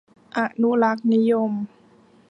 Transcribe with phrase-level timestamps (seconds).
[0.37, 1.51] อนุรักษนิยม